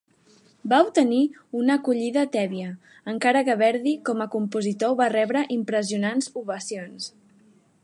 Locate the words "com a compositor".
4.09-4.97